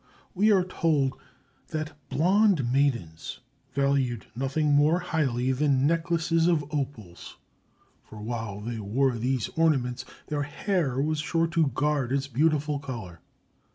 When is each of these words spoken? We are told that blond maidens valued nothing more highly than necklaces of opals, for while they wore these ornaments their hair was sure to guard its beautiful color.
We 0.33 0.51
are 0.51 0.63
told 0.63 1.13
that 1.67 1.95
blond 2.09 2.71
maidens 2.73 3.39
valued 3.75 4.25
nothing 4.35 4.73
more 4.73 4.97
highly 4.97 5.51
than 5.51 5.85
necklaces 5.85 6.47
of 6.47 6.65
opals, 6.73 7.37
for 8.01 8.19
while 8.19 8.61
they 8.61 8.79
wore 8.79 9.11
these 9.19 9.49
ornaments 9.49 10.03
their 10.25 10.41
hair 10.41 10.99
was 10.99 11.19
sure 11.19 11.45
to 11.49 11.67
guard 11.67 12.11
its 12.11 12.25
beautiful 12.27 12.79
color. 12.79 13.19